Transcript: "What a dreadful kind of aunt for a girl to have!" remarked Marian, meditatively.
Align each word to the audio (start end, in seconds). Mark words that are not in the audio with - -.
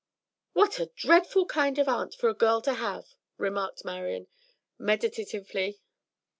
"What 0.53 0.79
a 0.79 0.87
dreadful 0.95 1.45
kind 1.45 1.77
of 1.77 1.87
aunt 1.87 2.15
for 2.15 2.27
a 2.27 2.33
girl 2.33 2.59
to 2.63 2.73
have!" 2.73 3.13
remarked 3.37 3.85
Marian, 3.85 4.25
meditatively. 4.79 5.79